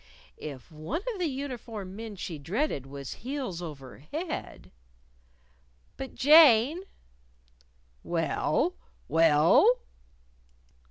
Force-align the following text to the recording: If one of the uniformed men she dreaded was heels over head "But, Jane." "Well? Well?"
If 0.39 0.71
one 0.71 1.01
of 1.13 1.19
the 1.19 1.27
uniformed 1.29 1.95
men 1.95 2.15
she 2.15 2.39
dreaded 2.39 2.87
was 2.87 3.13
heels 3.21 3.61
over 3.61 3.99
head 3.99 4.71
"But, 5.95 6.15
Jane." 6.15 6.85
"Well? 8.01 8.73
Well?" 9.07 9.79